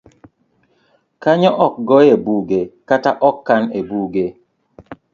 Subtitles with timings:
[1.23, 4.27] Kanyo ok goye buge kata ok kan e buge.